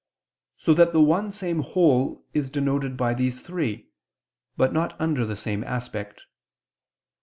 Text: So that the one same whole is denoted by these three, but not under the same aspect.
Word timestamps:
So 0.57 0.73
that 0.73 0.93
the 0.93 0.99
one 0.99 1.29
same 1.31 1.59
whole 1.59 2.25
is 2.33 2.49
denoted 2.49 2.97
by 2.97 3.13
these 3.13 3.39
three, 3.39 3.89
but 4.57 4.73
not 4.73 4.99
under 4.99 5.27
the 5.27 5.35
same 5.35 5.63
aspect. 5.63 6.21